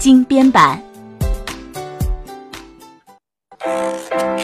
[0.00, 0.82] 精编版。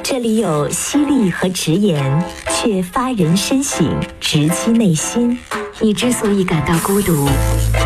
[0.03, 3.89] 这里有犀利和直言，却发人深省，
[4.21, 5.39] 直击内心。
[5.81, 7.27] 你之所以感到孤独，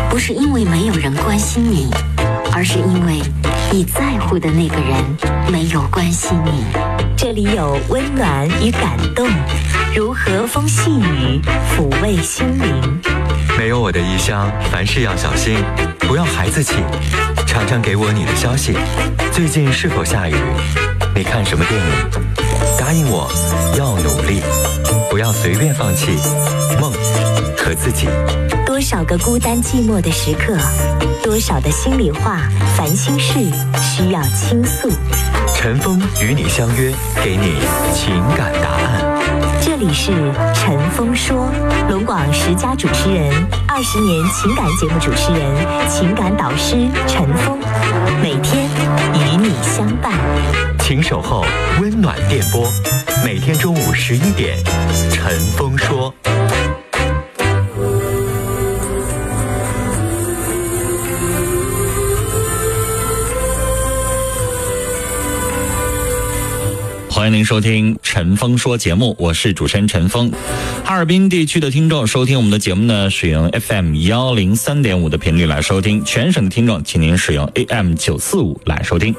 [0.09, 1.89] 不是因为没有人关心你，
[2.53, 3.21] 而是因为
[3.71, 4.93] 你在乎的那个人
[5.49, 6.65] 没有关心你。
[7.15, 9.29] 这里有温暖与感动，
[9.95, 11.39] 如和风细雨，
[11.73, 13.01] 抚慰心灵。
[13.57, 15.55] 没有我的异乡，凡事要小心，
[16.11, 16.73] 不要孩子气。
[17.47, 18.75] 常常给我你的消息，
[19.31, 20.35] 最近是否下雨？
[21.15, 21.87] 你看什么电影？
[22.77, 23.31] 答应我，
[23.77, 24.41] 要努力，
[25.09, 26.07] 不要随便放弃
[26.81, 26.91] 梦
[27.57, 28.09] 和自己。
[28.65, 30.57] 多少个孤单寂寞的时刻，
[31.23, 32.41] 多少的心里话、
[32.75, 33.35] 烦心事
[33.81, 34.91] 需要倾诉。
[35.55, 36.91] 陈峰与你相约，
[37.23, 37.61] 给你
[37.95, 39.10] 情感答案。
[39.61, 40.11] 这里是
[40.55, 41.47] 陈峰说，
[41.87, 43.31] 龙广十佳主持人，
[43.67, 46.75] 二十年情感节目主持人，情感导师
[47.07, 47.59] 陈峰，
[48.23, 48.65] 每天
[49.13, 50.13] 与你相伴。
[50.79, 51.45] 请守候
[51.79, 52.67] 温暖电波，
[53.23, 54.57] 每天中午十一点，
[55.11, 56.11] 陈峰说。
[67.21, 70.31] 欢迎您收听陈峰说节目，我是主持人陈峰。
[70.83, 79.13] 哈尔滨地区的听众收听我们的节目呢，使用 FM 幺零三点五的频率来收听；全省的听众，请您使用 AM 九四五来收听。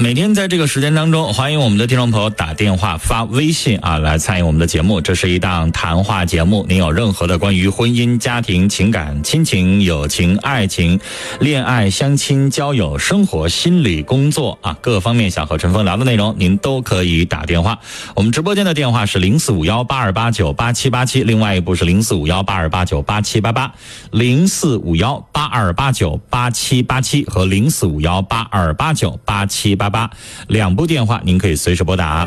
[0.00, 5.00] 每天在这个时间当中，欢迎我们的听众朋友打电话、发微信啊，来参与我们的节目。
[5.00, 11.00] 这是一档谈话节目，您有任何的关于婚姻、家庭、情感、亲情、友情、爱情、
[11.40, 17.76] 恋爱、相亲、交友、生活、心理、工作啊，各方面想和陈峰聊的内容，您都可以打电话。
[18.14, 23.72] 我们直播间的电话是零四五幺八二八九八七八七，另外一部是零四五幺八二八九八七八八，
[24.12, 29.87] 零四五幺八二八九八七八七和零四五幺八二八九八七八。
[29.90, 30.10] 八
[30.46, 32.26] 两部电话，您可以随时拨打。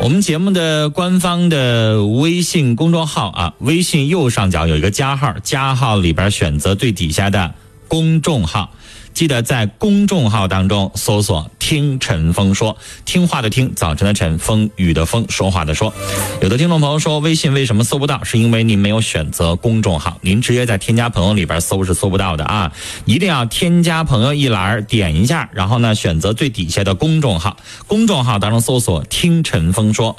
[0.00, 7.54] 我们节目的官方的微信公众号啊，微信右上角有一个加号，加号里边选择最底下的
[7.86, 8.72] 公众号。
[9.14, 15.92] 记得在公众号当中搜索“听陈峰说”，听话的听，早晨的晨，风雨的风，说话的说。
[16.40, 18.24] 有的听众朋友说，微信为什么搜不到？
[18.24, 22.72] 是因为您没有选择公众号，您直接在添加朋友里边搜是搜不到的啊！
[23.04, 27.56] 一定要添加朋友一栏，点一下，然后呢选择最底下的公众号，
[27.86, 30.16] 公众号当中搜索“听陈峰说”。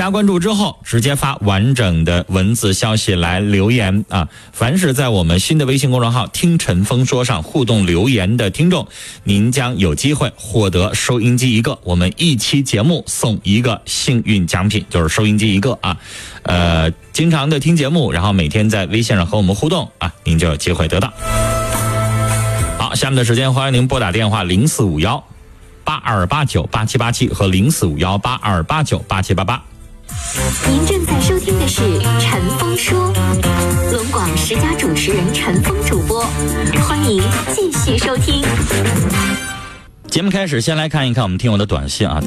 [0.00, 4.26] 加关注之后，直接发完整的文字消息来留言啊！
[4.50, 8.88] 凡是在我们新的微信公众号“听陈峰说”上互动留言的听众，
[9.24, 11.78] 您将有机会获得收音机一个。
[11.82, 15.94] 我们一期节目送一个幸运奖品，就是收音机一个啊！
[16.44, 21.12] 呃，经常的听节目，然后每天在微信上和我们互动啊，您就有机会得到。
[22.78, 25.22] 好，下面的时间欢迎您拨打电话零四五幺
[25.84, 29.62] 八二八九八七八七和零四五幺八二八九八七八八。
[30.68, 31.82] 您正在收听的是
[32.20, 33.12] 《陈峰说》，
[33.92, 36.24] 龙广十佳主持人陈峰主播，
[36.82, 37.22] 欢迎
[37.54, 38.42] 继续收听。
[40.08, 42.20] 节目开始，先来看一看我们听友的短信啊。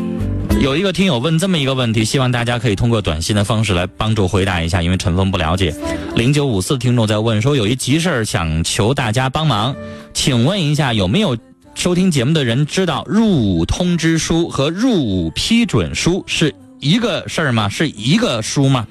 [0.62, 5.76] 有一个听友问这么一个问题，希望大家可以通过短信的方式来帮助回答一下，因为陈峰不了解。
[6.16, 9.76] 零九五四听众在问说，有一急事儿想求大家帮忙，
[10.14, 11.38] 请问一下有没有
[11.76, 16.54] 收听节目的人知道入伍通知书和入伍批准书是？
[16.84, 17.70] 一个事儿吗？
[17.70, 18.86] 是一个书吗？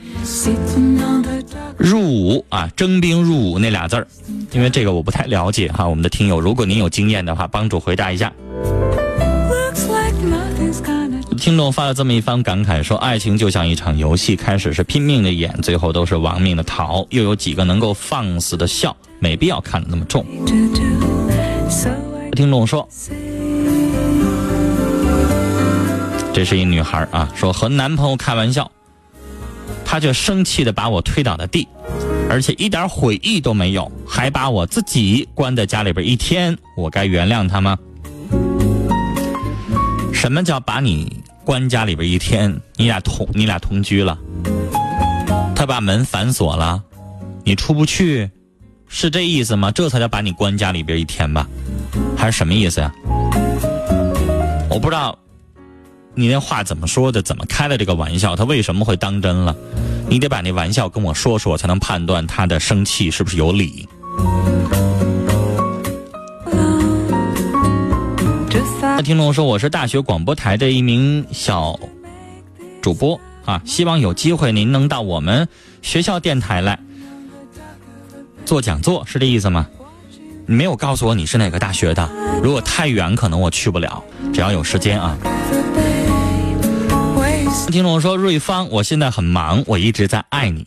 [1.77, 4.07] 入伍啊，征兵入伍那俩字儿，
[4.53, 5.87] 因为这个我不太了解哈。
[5.87, 8.33] 我们的听友，如果您有经验的话，帮助回答一下。
[11.37, 18.97] 听众发了这么一番感慨，说爱情就像一场游戏，开始是拼命的演，最后都是亡命的逃，又有几个能够放肆的笑？
[19.19, 20.25] 没必要看得那么重。
[22.35, 22.89] 听众说。
[26.35, 28.71] 这是一女孩啊，说和男朋友开玩笑，
[29.85, 31.69] 他却生气的把我推倒在地，
[32.31, 37.79] 而且一点悔意都没有，还把我自己关在家里边一天，我该原谅他吗？
[40.13, 42.59] 什么叫把你关家里边一天？
[42.77, 44.19] 你俩同你俩同居了，
[45.55, 46.83] 他把门反锁了，
[47.45, 48.31] 你出不去，
[48.89, 49.71] 是这意思吗？
[49.71, 51.47] 这才叫把你关家里边一天吧？
[52.17, 52.91] 还是什么意思呀？
[54.71, 55.19] 我不知道。
[56.15, 57.23] 你那话怎么说的？
[57.23, 58.37] 怎么开的这个玩笑？
[58.37, 59.57] 他为什么会当真了？
[60.09, 63.89] 你得把那玩笑跟我说说，才能判断他的生气是不是有理。
[68.83, 71.79] 那听众说，我是大学广播台的一名小
[72.83, 75.49] 主播啊，希望有机会您能到我们
[75.81, 76.79] 学校电台来
[78.45, 79.67] 做讲座，是这意思吗？
[80.45, 82.11] 你没有告诉我你是哪个大学的。
[82.43, 84.03] 如果太远，可能我去不了。
[84.35, 85.17] 只要有时间啊。
[87.71, 90.67] 听众说：“瑞芳，我现在很忙，我一直在爱你，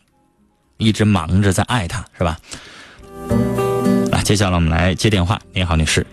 [0.77, 2.37] 一直忙着在爱他，是吧？”
[4.11, 5.39] 来，接下来我们来接电话。
[5.53, 6.05] 你好，女士。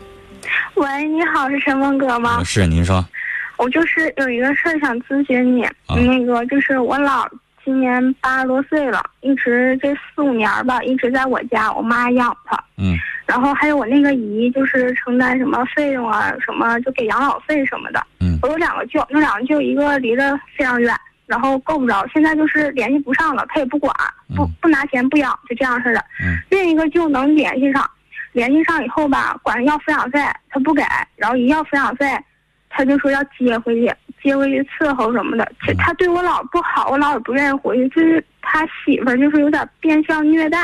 [0.75, 2.43] 喂，你好，是陈峰哥吗？
[2.45, 3.05] 是，您说。
[3.59, 7.27] 我就是有一个事儿想咨询你，那个就是我姥
[7.65, 12.57] 今年八十多岁了，一直这四五年吧，一直在我家，我妈养他。
[12.77, 12.97] 嗯。
[13.25, 18.05] 然后还有我那个姨，就是承担什么费用啊，什么就给养老费什么的。
[18.21, 18.39] 嗯。
[18.43, 20.95] 我有两个舅，那两个舅一个离得非常远，
[21.27, 23.95] 然后够不着，现在就是联系不上了，他也不管，
[24.35, 26.05] 不不拿钱不养，就这样似的。
[26.23, 26.37] 嗯。
[26.51, 27.89] 另一个舅能联系上，
[28.33, 30.19] 联系上以后吧，管要抚养费，
[30.51, 30.83] 他不给，
[31.17, 32.07] 然后一要抚养费。
[32.75, 35.53] 他就说要接回去，接回去伺候什么的。
[35.79, 37.89] 他对我姥不好，我姥也不愿意回去。
[37.91, 40.59] 就是他媳妇儿，就是有点变相虐待。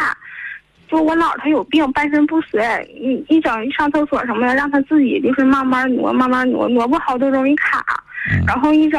[0.89, 2.65] 就我姥她有病，半身不遂，
[2.95, 7.85] 一一整一上厕所什么的，让他自己就是慢慢挪，慢慢挪，挪不好都容易卡。
[8.47, 8.99] 然后一整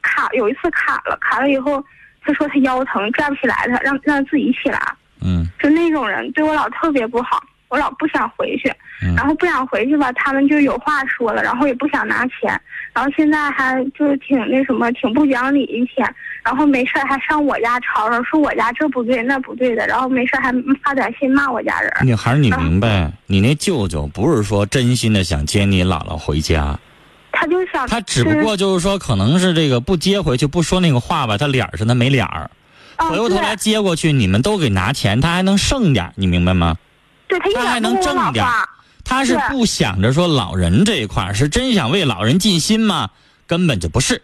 [0.00, 1.84] 卡，有一次卡了，卡了以后，
[2.22, 4.80] 他说他腰疼，站不起来，他让让他自己起来。
[5.22, 7.42] 嗯，就那种人对我姥特别不好。
[7.68, 8.72] 我老不想回去，
[9.16, 12.60] 然后不想回去吧，他们就有话说了，然后也不想拿钱，
[12.92, 16.06] 然后现在还就是挺那什么，挺不讲理一天，
[16.44, 20.52] 然后没事还上我家吵吵，说我家这不对那不对的，然后没事还
[20.82, 21.92] 发短信骂我家人。
[22.02, 26.78] 女孩，你明白，你那舅舅不是说真心的想接你姥姥回家，
[27.32, 32.48] 他就想，他只不过就是说，可能是这个不接回去，不说那个话吧，他脸上他没脸儿，
[32.96, 36.76] 回过头来接过去，你们都给拿钱，他还能剩点，你明白吗？
[37.52, 38.44] 对他还能挣点，
[39.04, 43.10] 他是不想着说老人这一块是真想为老人尽心吗？
[43.46, 44.22] 根本就不是，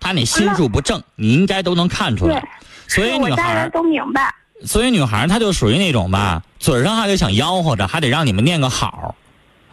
[0.00, 2.42] 他那心术不正，你应该都能看出来。
[2.88, 4.34] 所以女孩都明白。
[4.64, 9.14] 所以女孩她就属于那种吧，嘴上还得想吆喝着，还得让你们念个好，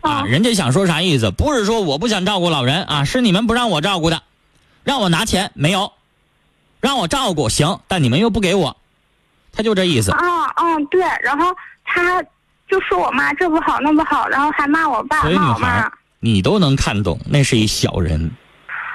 [0.02, 1.32] 啊，人家想说啥意思？
[1.32, 4.22] 不是说我不想照顾老人啊，是你们不让我照顾的，
[4.84, 5.94] 让我拿钱没有，
[6.82, 8.76] 让我照顾行，但你们又不给我，
[9.54, 10.12] 他就这意思。
[10.12, 10.20] 啊
[10.58, 11.56] 嗯，对，然后
[11.86, 12.22] 他。
[12.72, 15.92] 就说我妈这不好那不好，然后还骂我爸骂我妈。
[16.22, 18.32] 你都能看懂，那是一小人。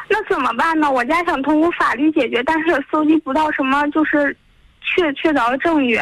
[0.08, 0.90] 那怎么办呢？
[0.90, 4.34] 我家想通过法律解决，但是搜集不到什么就是
[4.80, 6.00] 确确凿的证据。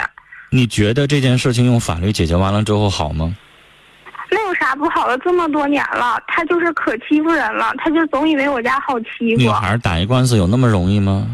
[0.50, 3.34] 你觉得这件事情用法律解决完了之后好吗？
[4.30, 5.18] 那有啥不好的？
[5.18, 9.40] 这么多年了，他就是可欺负人了，他就总以为我家好欺负。
[9.40, 11.26] 女孩打一官司有那么容易吗？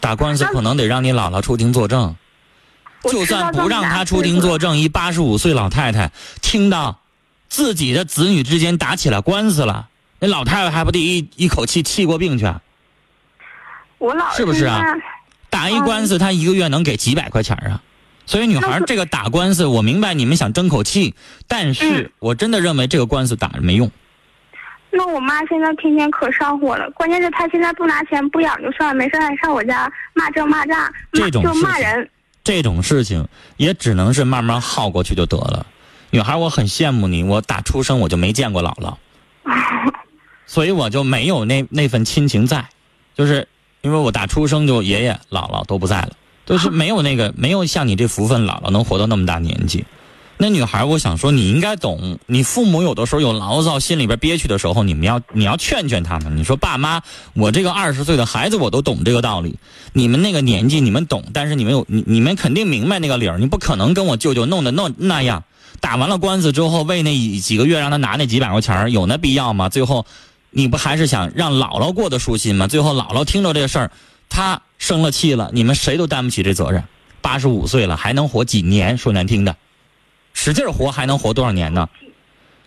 [0.00, 2.14] 打官司可能得让你姥姥出庭作证。
[3.06, 6.10] 就算不让他出庭作证，一八十五岁老太太
[6.42, 7.00] 听到
[7.48, 9.88] 自己的子女之间打起了官司了，
[10.18, 12.52] 那老太太还不得一一口气气过病去？
[13.98, 14.82] 我老是不是啊？
[15.48, 17.80] 打一官司，他一个月能给几百块钱啊？
[18.26, 21.14] 所以女孩这个打官司，我明白你们想争口气，
[21.46, 23.90] 但是我真的认为这个官司打着没用。
[24.90, 30.90] 那我妈现在天天可上火了，关键是她现在不拿钱不养就算了，没事还上我家骂这骂那，
[31.30, 32.10] 就骂人。
[32.46, 33.26] 这种事情
[33.56, 35.66] 也只能是慢慢耗过去就得了。
[36.10, 38.94] 女孩，我很羡慕你，我打出生我就没见过姥姥，
[40.46, 42.68] 所以我就没有那那份亲情在，
[43.16, 43.48] 就是
[43.82, 46.12] 因为我打出生就爷爷姥姥都不在了，
[46.46, 49.84] 就是没有那个没有像你这福分，姥姥能活到那么大年纪。
[50.38, 52.18] 那女孩，我想说，你应该懂。
[52.26, 56.36] 你父母有的时候有牢骚，心里边憋屈的时候，你们要你要劝劝他们。
[56.36, 57.00] 你说爸妈，
[57.32, 59.54] 我这个二十岁的孩子，我都懂这个道理。
[59.94, 63.38] 你们那个年纪，你们懂，但是你们有你你们肯定明白那个理儿。
[63.38, 65.42] 你不可能跟我舅舅弄的弄那样。
[65.80, 69.70] 打完了官司之后，为那几个月让他拿那几百块钱有那必要吗？
[69.70, 70.04] 最后，
[70.50, 72.66] 你不还是想让姥姥过得舒心吗？
[72.66, 73.90] 最后姥姥听着这事儿，
[74.28, 76.84] 她生了气了，你们谁都担不起这责任。
[77.22, 78.98] 八十五岁了，还能活几年？
[78.98, 79.56] 说难听的。
[80.36, 81.88] 使劲活还能活多少年呢？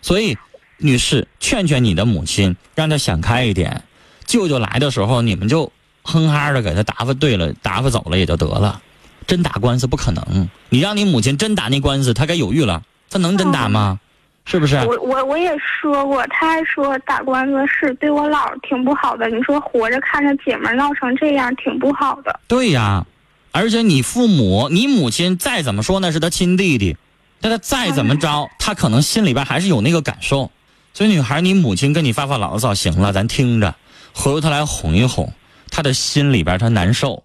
[0.02, 0.36] 所以，
[0.78, 3.84] 女士，劝劝你的母亲，让她想开一点。
[4.26, 5.72] 舅舅来的时候，你们就
[6.02, 8.82] 哼哈的给他答复对了，答复走了也就得了。
[9.28, 12.82] 真打官司不可能，你让你母亲真打那官司，她该犹豫了。
[13.10, 14.00] 她能真打吗？
[14.46, 14.76] 是不是？
[14.78, 19.30] 我我我也说过，她还说打官司是对我姥挺不好的。
[19.30, 22.40] 你说活着看着姐们闹成这样，挺不好的。
[22.48, 23.06] 对呀，
[23.52, 26.98] 而且你父母，你母亲再怎么说那是她亲弟弟。
[27.42, 30.52] 但他再怎么着，他可能心里边还是有那个感受。
[30.94, 33.74] 所以，女孩，你母亲跟你发发牢骚，行了，咱听着，
[34.14, 35.32] 回过头来哄一哄，
[35.70, 37.24] 他的心里边他难受。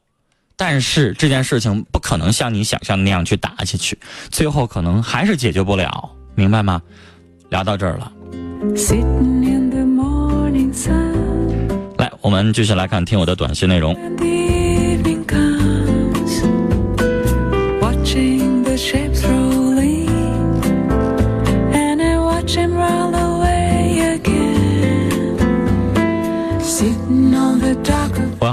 [0.56, 3.98] 但是这件事情不可能像你想象的那样去打下去，
[4.30, 6.80] 最后可能还是解决不了，明白吗？
[7.48, 8.12] 聊到这儿了。
[11.98, 13.96] 来，我们继续来看听我的短信内容。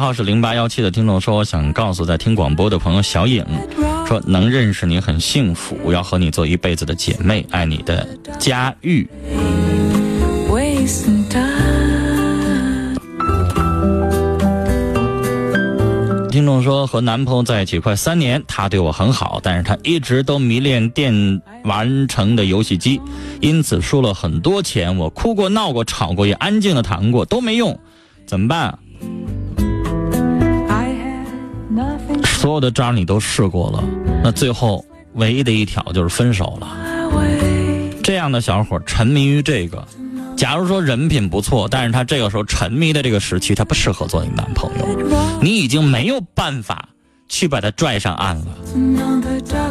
[0.01, 3.45] 号是零八幺七的听众说，我想告诉在听广播的朋友小颖，
[4.05, 8.05] 说能认识你很幸福，我要和你做一辈子的姐妹，爱你的
[8.39, 9.07] 佳玉。
[16.29, 23.00] 听众说和男朋友在一起快三年，他对我很好，但是他一直都迷恋电玩城的游戏机，
[23.39, 24.97] 因此输了很多钱。
[24.97, 27.77] 我哭过、闹过、吵过，也安静的谈过，都没用，
[28.31, 28.79] 怎么办
[31.75, 33.83] nothing 所有的招你都试过了，
[34.23, 34.85] 那最后
[35.15, 36.77] 唯一的一条就是分手了。
[38.01, 39.85] 这样的小伙沉迷于这个，
[40.38, 44.88] 假如说人品不错，但是他这个时候沉迷的这个时期，他不适合做你男朋友，
[45.41, 46.88] 你已经没有办法
[47.27, 48.47] 去把他拽上岸了。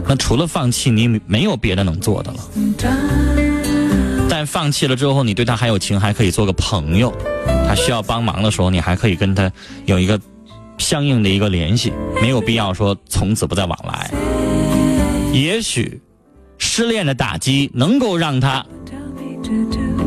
[0.06, 2.38] 那除了放弃，你没有别的能做的了。
[4.28, 7.10] 但放弃了之后，你对他还有情，还可以做个朋友。
[7.70, 9.48] 他需要帮忙的时候，你还可以跟他
[9.86, 10.20] 有一个
[10.76, 14.10] 相应的一个联系，没有必要说从此不再往来。
[15.32, 16.02] 也许
[16.58, 18.66] 失恋的打击能够让他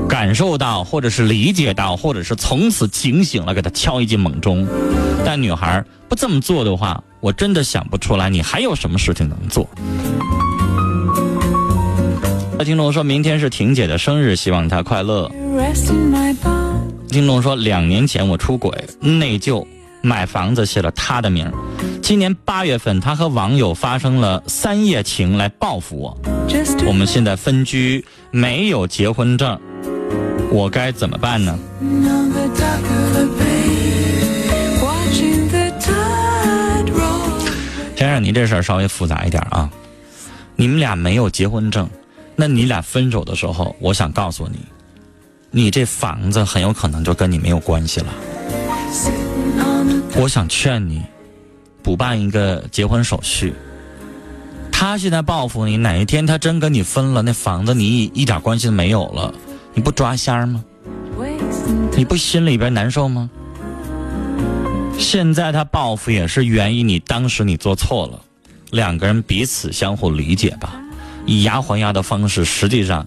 [0.10, 4.68] 感受到，或者是理解到，或者是从此警醒了，给他敲一记猛钟。
[5.24, 9.66] 但女孩不这么做的话，我真的想不出来你还有什么事情能做。
[12.58, 15.32] 那听众说明天是婷姐的生日，希望她快乐。
[17.14, 19.64] 听众说两年前我出轨内疚，
[20.02, 21.48] 买房子写了他的名。
[22.02, 26.18] 今年八月份，他和网友发生了三夜情来报复我。
[26.88, 29.62] 我们现在分居，没有结婚证，
[30.50, 31.56] 我该怎么办呢？
[37.96, 39.70] 先生，你这事儿稍微复杂一点啊。
[40.56, 41.88] 你们俩没有结婚证，
[42.36, 44.58] 那你俩分手的时候，我想告诉你，
[45.56, 48.08] 你这房子很有可能就跟你没有关系了。
[50.16, 51.04] 我想劝你，
[51.84, 53.54] 补办一个结婚手续。
[54.72, 59.32] 他现在报复你，哪一天他真跟你分了，那房子你一一点关系都没有了，
[59.76, 60.64] 你不抓瞎吗？
[61.96, 63.30] 你不心里边难受吗？
[64.98, 68.20] 现在他报复也是源于你当时你做错了，
[68.72, 70.82] 两个人彼此相互理解吧，
[71.28, 73.06] 以牙还牙的方式，实际上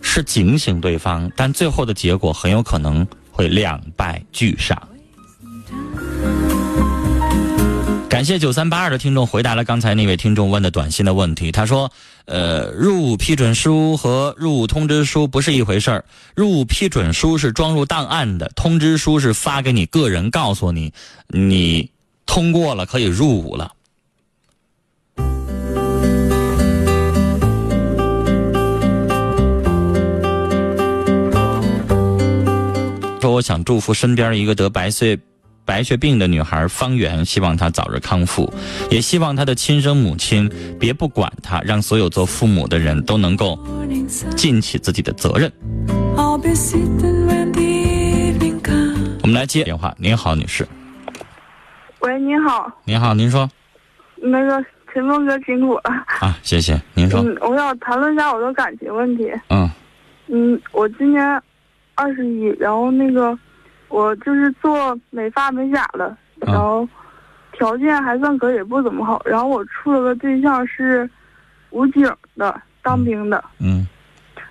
[0.00, 4.80] 是警醒对方，但最后的结果很有可能会两败俱伤。
[8.08, 11.52] 感谢九三八二的听众回答了刚才那位听众问的短信的问题。
[11.52, 11.92] 他说
[12.24, 16.04] ：“呃，入伍批准书和入伍通知书不是一回事儿。
[16.34, 20.92] 入伍批准书是装入档案的，通知书是发给你个人，告诉你
[21.28, 21.90] 你
[22.26, 23.72] 通过了，可以入伍了。”
[33.20, 35.18] 说我想祝福身边一个得白血
[35.64, 38.52] 白血病的女孩方圆，希望她早日康复，
[38.90, 40.48] 也希望她的亲生母亲
[40.78, 43.58] 别不管她，让所有做父母的人都能够
[44.36, 45.52] 尽起自己的责任。
[49.22, 49.94] 我们来接电话。
[49.98, 50.66] 您好，女士。
[52.00, 53.50] 喂，您好，您好，您说
[54.16, 55.82] 那个陈峰哥辛苦了。
[56.20, 56.80] 啊，谢谢。
[56.94, 59.28] 您说，嗯，我想谈论一下我的感情问题。
[59.48, 59.68] 嗯
[60.28, 61.42] 嗯，我今年
[61.98, 63.36] 二十一，然后那个
[63.88, 66.88] 我就是做美发美甲的，嗯然后
[67.52, 69.20] 条件还算可以，不怎么好。
[69.24, 71.10] 然后我处了个对象是
[71.70, 73.44] 武警的，当兵的。
[73.60, 73.84] 嗯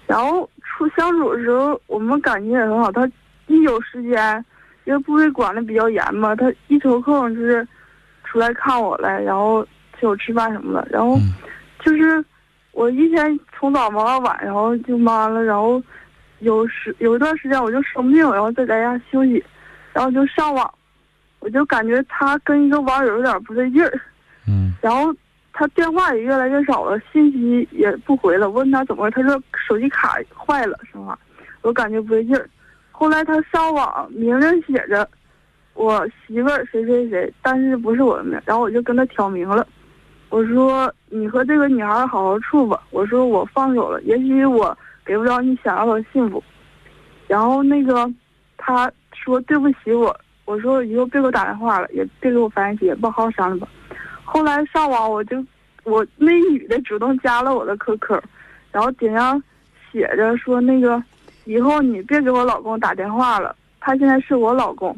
[0.05, 2.91] 然后处相处的时候，我们感情也很好。
[2.91, 3.09] 他
[3.47, 4.45] 一有时间，
[4.83, 7.65] 因为部队管的比较严嘛，他一抽空就是
[8.25, 9.65] 出来看我来，然后
[9.97, 10.87] 请我吃饭什么的。
[10.91, 11.33] 然后嗯
[11.79, 12.23] 就是
[12.71, 15.81] 我一天从早忙到晚，然后就忙完了，然后
[16.39, 19.43] 有时有一段时间我就生病，然后在在家休息，
[19.93, 20.73] 然后就上网，
[21.39, 23.99] 我就感觉他跟一个网友有点不对劲儿。
[24.47, 25.13] 嗯 然后
[25.51, 28.49] 他电话也越来越少了，信息也不回了。
[28.49, 31.17] 问他怎么回事，他说手机卡坏了，是吗？
[31.63, 32.47] 我感觉不对劲儿。
[32.91, 35.07] 后来他上网明着写着
[35.73, 39.67] 我媳妇儿谁谁谁，但是不是我的名，然后我就跟他挑明了，
[40.29, 42.81] 我说你和这个女孩好好处吧。
[42.91, 44.77] 我说我放手了，也许我
[45.07, 46.43] 给不了你想要的幸福。
[47.27, 48.07] 然后那个
[48.57, 53.67] 他说对不起我，我说以后别给我打电话了，也别给我发信息，也不好好商量吧。
[54.23, 55.43] 后来上网我就
[55.83, 58.21] 我那女的主动加了我的 QQ，
[58.71, 59.41] 然后顶上
[59.91, 61.01] 写着说那个
[61.45, 64.97] 以后你别给我老公打电话了，他现在是我老公，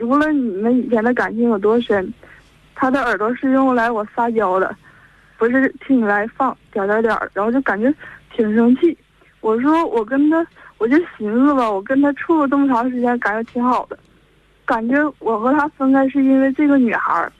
[0.00, 2.12] 无论你们以前的感情有多深，
[2.74, 4.74] 他的耳朵是用来我撒娇的，
[5.38, 7.92] 不是听你来放点点点，然后就感觉
[8.34, 8.96] 挺生气。
[9.40, 10.46] 我说我跟他，
[10.78, 13.98] 我就寻思吧，我跟他处了这么长时间，感觉挺好的，
[14.64, 17.32] 感觉我和他分开是因为这个女孩儿，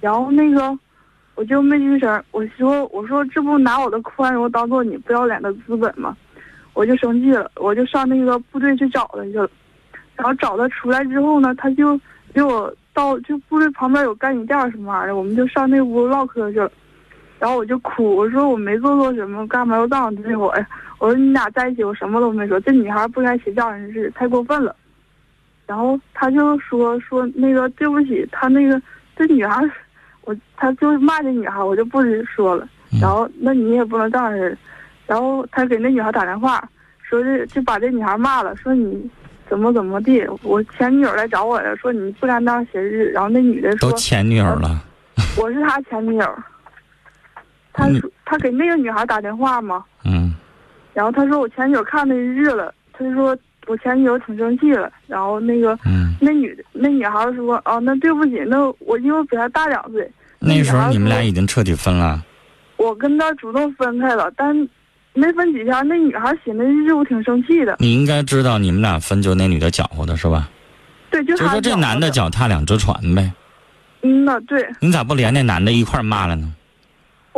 [0.00, 0.78] 然后那个
[1.34, 2.24] 我就没吱声儿。
[2.30, 6.16] 我说我说这不拿我的宽容当做你不要脸的资本吗？
[6.74, 9.50] 我就生气了，我就上那个部队去找他去了。
[10.14, 11.98] 然后找他出来之后呢，他就
[12.34, 16.70] 给我到就部队旁边有干洗店什么玩意儿，我们就上那屋唠嗑去了。
[17.38, 20.68] 然后我就哭，我说我没做错什么，干嘛要这样对我呀？
[20.98, 24.74] 我说你俩在一起，我什么都没说，这女孩不该写这样的事，太过分了。
[25.66, 28.80] 然后他就说说那个对不起，他那个
[29.16, 29.62] 这女孩，
[30.22, 32.68] 我他就骂这女孩，我就不说了。
[33.00, 34.58] 然后那你也不能这样式，
[35.06, 36.66] 然后他给那女孩打电话，
[37.02, 39.08] 说是就把这女孩骂了，说你
[39.48, 43.12] 怎么怎么地，我前女友来找我了，说你不该那样写日。
[43.12, 44.82] 然后那女的说都前女友了，
[45.40, 46.34] 我是他前女友。
[47.78, 50.34] 他嗯说他给那个女孩打电话嘛，嗯
[50.92, 53.36] 然后他说我前女友看那日了，他就说
[53.68, 56.06] 我前女友挺生气了，然后那个嗯。
[56.20, 62.24] 那女的那女孩说啊，那对不起，那我因为我比她大两岁，那时候你们俩已经彻底分了，
[62.76, 64.52] 我跟他主动分开了，但
[65.14, 70.48] 没分几天，那女孩写那日我挺生气的，你应该知道你们俩分就那女的搅和的是吧？
[71.08, 73.32] 对，就她就说这男的的，脚踏两只船呗，
[74.02, 76.52] 嗯呐，对你咋不连那男的一块骂了呢？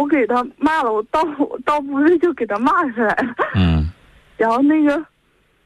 [0.00, 3.90] 我给他骂了，我到我到部队就给他骂出来了，嗯，
[4.38, 4.96] 然后那个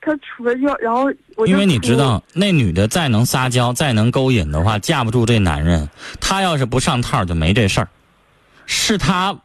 [0.01, 1.09] 他出来就然后
[1.47, 5.89] 因为你知道那女的再能撒娇，再能勾引的话，架不住这男人。
[6.21, 7.89] 他要是不上套，就没这事儿。
[8.67, 9.39] 是他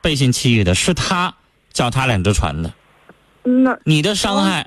[0.00, 1.32] 背信弃义的，是他
[1.72, 2.72] 脚踏两只船的。
[3.44, 4.66] 嗯呐，你的伤害，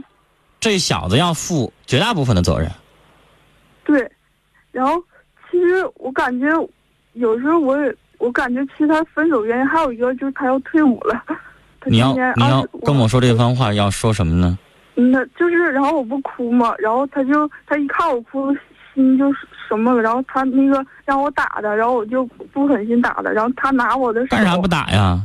[0.62, 2.72] 这小子要负绝大部分的责任。
[3.84, 4.10] 对，
[4.72, 5.04] 然后
[5.52, 6.48] 其实我感觉
[7.14, 11.24] 有时候我也我感觉其实他分手原因还有一个就是他要退伍了。
[11.86, 14.58] 你要你要跟我说这番话，要说什么呢？
[14.96, 18.52] 嗯，那就是然后我不哭嘛，然后他就他一看我哭，
[18.96, 19.32] 心就
[19.68, 25.22] 什么了，然后他那个让我打他，然后我就不狠心打他，然后他拿我的手干啥不打呀？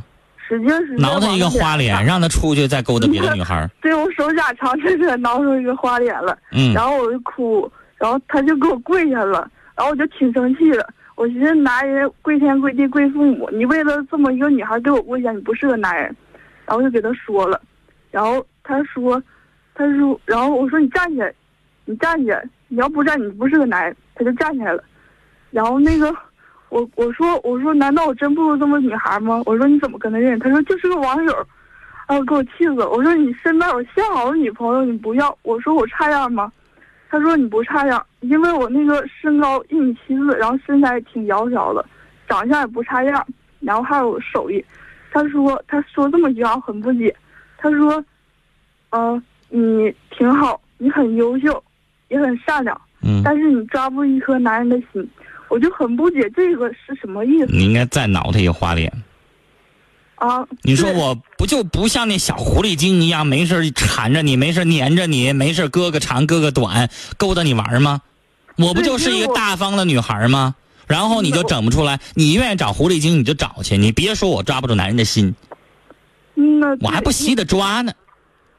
[0.47, 3.67] 使劲使劲挠他一个花脸， 让他出去再勾搭别的女孩。
[3.81, 6.37] 对我手甲长这个挠出一个花脸了。
[6.51, 10.87] 嗯然后我就哭，然后他就给我跪下了，然后我就挺生气的。
[11.15, 16.15] 我寻思男人跪天跪地跪父母，你为了这么一个女孩给我跪下，你不是个男人。
[16.65, 17.61] 然后就给他说了，
[18.11, 19.21] 然后他说，
[19.73, 21.33] 他说，然后我说你站起来，
[21.85, 23.95] 你站起来，你要不站你不是个男人。
[24.15, 24.83] 他就站起来了，
[25.49, 26.15] 然后那个
[26.69, 29.41] 我我说我说难道我真不如这么女孩吗？
[29.45, 30.39] 我说你怎么跟他认识？
[30.39, 31.47] 他说就是个网友。
[32.07, 32.89] 然后给我气死了！
[32.89, 35.33] 我说你身边有相好的女朋友，你不要。
[35.43, 36.51] 我说我差样吗？
[37.11, 41.85] 他说你不差样，因为我那个身高一米七四，然后身材挺窈窕的，
[42.25, 43.27] 长相也不差样，
[43.59, 44.63] 然后还有手艺。
[45.11, 47.13] 他说他说这么一句话我很不解，
[47.57, 48.01] 他说，
[48.91, 51.61] 呃，你挺好，你很优秀，
[52.07, 55.05] 也很善良，嗯，但是你抓不住一颗男人的心，
[55.49, 58.89] 我就很不解这个是什么意思你应该再挠他一个花脸。
[60.21, 60.45] 啊？
[60.61, 68.01] 你说我不就不像那小狐狸精一样，没事缠着你，没事儿粘着你，没事哥哥长哥哥短，勾搭你玩吗？
[68.57, 70.55] 我不就是一个大方的女孩吗？
[70.87, 75.33] 然后你就整不出来，你愿意找狐狸精你就找去，你别说我抓不住男人的心，
[76.35, 77.91] 嗯呐，我还不稀得抓呢。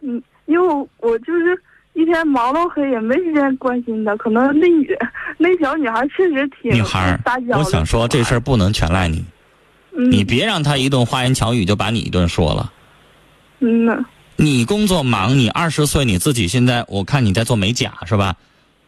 [0.01, 4.17] 嗯，因为我我就是一天忙到黑，也没时间关心她。
[4.17, 4.89] 可能那女
[5.39, 9.23] 那小女孩确实挺女孩撒娇，的我想说这事儿不能全赖你，
[9.97, 12.73] 嗯你别让他一顿花言巧语就把你一顿说了。
[13.61, 14.05] 嗯呐，
[14.37, 18.37] 你工作忙，你二十岁，你自己现在我看你在做美甲是吧？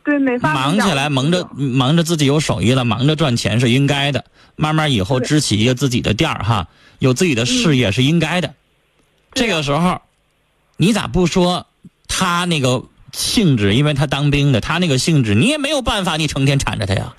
[0.04, 4.24] 对美发忙起来，忙着忙着自己有手艺了，忙着赚钱是应该的。
[4.56, 8.54] 慢慢以后支起一个自己的店儿哈，有自己的事业是应该的。
[9.32, 10.00] 这个时候，
[10.76, 11.66] 你咋不说
[12.06, 13.74] 他那个性质？
[13.74, 17.14] 因为他当兵的，他那个性质你也没有办法，你成天缠着他呀，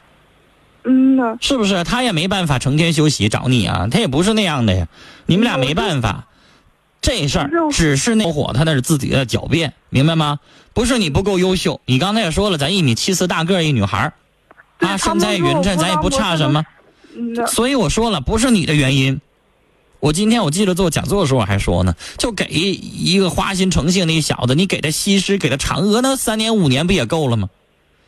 [0.85, 1.83] 嗯呐，是不是？
[1.83, 4.87] 他也没办法成天休息找你啊，他也不是那样的呀。
[5.25, 6.27] 你们俩没办法，
[7.01, 10.39] 这事儿只是那火，他那是自己的狡辩，明白吗？
[10.73, 14.13] 不是你不够优秀，你刚才也说了，咱一米七四大个儿一女孩儿
[14.79, 16.63] 啊，身材匀称，咱也不差什么。
[17.47, 19.19] 所以我说了，不是你的原因。
[20.01, 27.49] 我今天我记得做讲座的时候我还说呢，就给一个花心成性的一小子，你给他西施，给他嫦娥，那三年五年不也够了吗？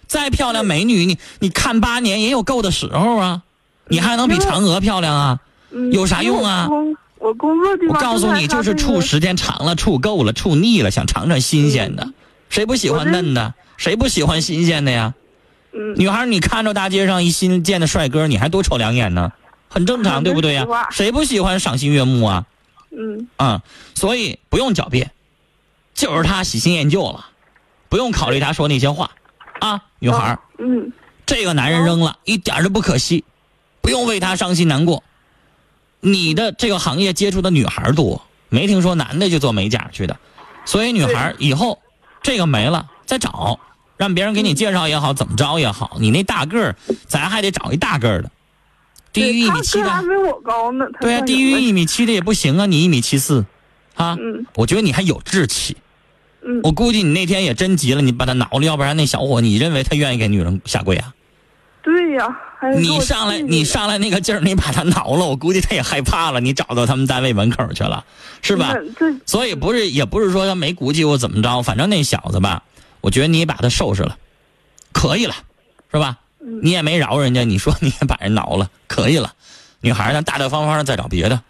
[0.08, 3.44] 再漂亮美女，你你看八年也有够的时候啊，
[3.88, 5.40] 你还能比嫦娥漂亮啊？
[5.72, 12.08] 嗯有啥用啊我工我工作地我告诉你，就是处处时间长了，处够了，处腻了，想尝尝新鲜的。
[12.50, 13.54] 谁不喜欢嫩的？
[13.76, 15.14] 谁不喜欢新鲜的呀？
[15.74, 19.34] 嗯，女孩，你看着大街上一新见的帅哥，你还多瞅两眼呢，
[19.68, 20.66] 很正常，对不对呀？
[20.90, 22.46] 谁不喜欢赏心悦目啊？
[22.98, 23.62] 嗯啊、
[23.94, 25.12] 所以不用狡辩，
[25.94, 27.26] 就是他喜新厌旧了，
[27.90, 29.12] 不用考虑他说那些话，
[29.60, 30.92] 啊，女孩儿，嗯
[31.26, 33.24] 这个男人扔了，一点都不可惜，
[33.82, 35.04] 不用为他伤心难过。
[36.00, 40.18] 你的这个行业接触的女孩多，没听说男的就做美甲去的，
[40.64, 41.80] 所以女孩儿以后
[42.22, 43.60] 这个没了再找，
[43.98, 46.76] 让别人给你介绍也好，怎么着也好，你那大个儿，
[47.08, 48.32] 咱还得找一大个儿的，
[49.12, 49.90] 低于一米七的，
[51.02, 53.44] 对啊，低于一米七的也不行啊，你一米七四，
[53.96, 54.46] 啊，嗯。
[54.56, 55.76] 我觉得你还有志气。
[56.42, 61.14] 嗯，我估计你那天也真急了，你把他挠了，要不然那小伙，你认为他愿意给女人下跪啊？
[61.82, 62.28] 对呀，
[62.78, 68.04] 你上来，你上来那个劲儿，你把他挠了，我估计他也害怕了，你找到他们单位门口去了，
[68.42, 68.76] 是吧？
[69.26, 72.64] 所以不是，也不是说他没骨气或怎么着，反正那小子吧，
[73.02, 74.18] 我觉得你把他收拾了，
[74.92, 75.34] 可以了，
[75.92, 76.18] 是吧？
[76.42, 79.34] 嗯你也没饶人家，你说你也把人挠了，可以了。
[79.82, 81.42] 女孩呢，大大方方的再找别的，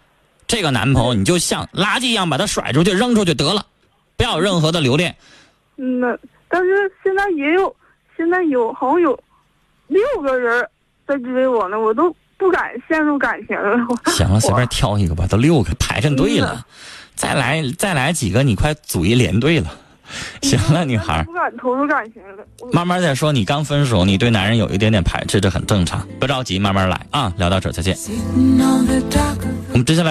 [0.46, 3.66] 这个男朋友你就像垃圾一样把他甩出去扔出去得了，
[4.18, 5.16] 不要有任何的留恋。
[5.76, 7.74] 嗯那但是现在也有，
[8.16, 9.18] 现在有好像有
[9.86, 10.68] 六个人
[11.06, 13.78] 在追我呢，我都不敢陷入感情了。
[14.06, 16.66] 行了，随便挑一个吧，都六个排上队嗯了，
[17.14, 19.70] 再来再来几个，你快组一连队了。
[20.40, 22.42] 行了，女孩，不敢投入感情了。
[22.72, 23.30] 慢慢再说。
[23.30, 27.30] 你刚分手，你对男人有一点点排斥，这很正常，不着急，慢慢来啊。
[27.36, 27.94] 聊到这，再见。
[29.70, 30.06] 我们接下来。